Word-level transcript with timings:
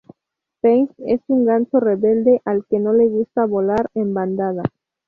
Peng 0.61 0.89
es 1.05 1.21
un 1.27 1.45
ganso 1.45 1.79
rebelde 1.79 2.41
al 2.43 2.65
que 2.65 2.79
no 2.79 2.91
le 2.91 3.07
gusta 3.07 3.45
volar 3.45 3.87
en 3.93 4.15
bandada. 4.15 4.63